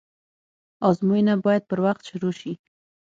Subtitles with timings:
[0.89, 2.51] آزموينه بايد پر وخت شروع سي.